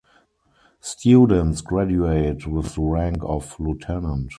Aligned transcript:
Students 0.79 1.61
graduate 1.61 2.47
with 2.47 2.73
the 2.73 2.81
rank 2.81 3.17
of 3.21 3.55
lieutenant. 3.59 4.29